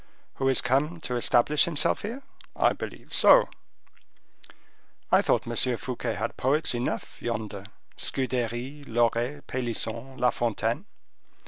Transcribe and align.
"Who 0.37 0.49
is 0.49 0.61
come 0.61 0.99
to 1.01 1.15
establish 1.15 1.65
himself 1.65 2.01
here?" 2.01 2.23
"I 2.55 2.73
believe 2.73 3.13
so." 3.13 3.49
"I 5.11 5.21
thought 5.21 5.45
M. 5.45 5.55
Fouquet 5.77 6.15
had 6.15 6.37
poets 6.37 6.73
enough, 6.73 7.21
yonder—Scudery, 7.21 8.83
Loret, 8.87 9.45
Pelisson, 9.45 10.17
La 10.17 10.31
Fontaine? 10.31 10.85